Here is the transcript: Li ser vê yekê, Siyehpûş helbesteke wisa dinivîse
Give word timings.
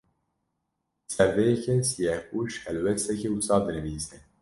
Li 1.03 1.09
ser 1.15 1.27
vê 1.35 1.43
yekê, 1.49 1.75
Siyehpûş 1.89 2.51
helbesteke 2.63 3.29
wisa 3.33 3.57
dinivîse 3.65 4.17